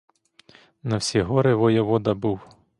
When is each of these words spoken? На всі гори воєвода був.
На 0.83 0.97
всі 0.97 1.21
гори 1.21 1.55
воєвода 1.55 2.13
був. 2.13 2.39